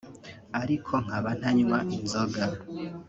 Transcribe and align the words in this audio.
ariko 0.61 0.93
nkaba 1.03 1.29
ntanywa 1.39 1.79
inzoga 1.95 2.43